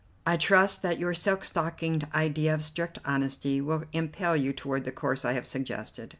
I 0.25 0.35
trust 0.35 0.81
that 0.81 0.97
your 0.97 1.13
silk 1.13 1.43
stockinged 1.45 2.07
idea 2.11 2.55
of 2.55 2.63
strict 2.63 2.97
honesty 3.05 3.61
will 3.61 3.83
impel 3.93 4.35
you 4.35 4.51
toward 4.51 4.83
the 4.83 4.91
course 4.91 5.23
I 5.23 5.33
have 5.33 5.45
suggested." 5.45 6.09